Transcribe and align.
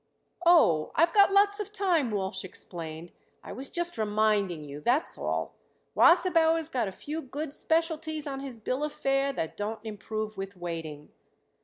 "Oh, 0.47 0.93
I've 0.95 1.13
got 1.13 1.31
lots 1.31 1.59
of 1.59 1.71
time," 1.71 2.09
Walsh 2.09 2.43
explained. 2.43 3.11
"I 3.43 3.51
was 3.51 3.69
just 3.69 3.99
reminding 3.99 4.63
you, 4.63 4.81
that's 4.81 5.15
all. 5.15 5.53
Wasserbauer's 5.95 6.69
got 6.69 6.87
a 6.87 6.91
few 6.91 7.21
good 7.21 7.53
specialties 7.53 8.25
on 8.25 8.39
his 8.39 8.59
bill 8.59 8.83
of 8.83 8.93
fare 8.93 9.31
that 9.33 9.55
don't 9.55 9.79
improve 9.85 10.37
with 10.37 10.57
waiting." 10.57 11.09